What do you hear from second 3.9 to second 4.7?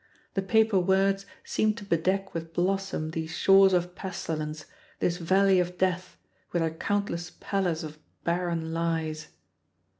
pestilence,